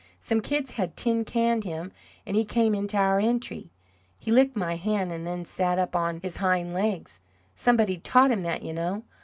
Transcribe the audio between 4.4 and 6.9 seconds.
my hand, and then sat up on his hind